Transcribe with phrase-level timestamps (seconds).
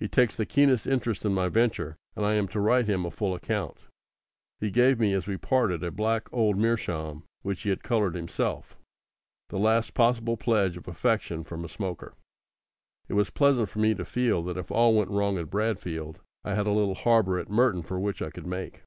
[0.00, 3.12] He takes the keenest interest in my venture, and I am to write him a
[3.12, 3.86] full account.
[4.58, 8.76] He gave me as we parted a black old meerschaum which he had coloured himself
[9.50, 12.14] the last possible pledge of affection from a smoker.
[13.08, 16.54] It was pleasant for me to feel that if all went wrong at Bradfield, I
[16.56, 18.82] had a little harbour at Merton for which I could make.